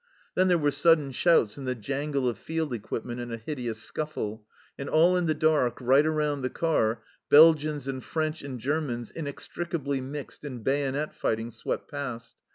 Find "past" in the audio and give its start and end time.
11.91-12.33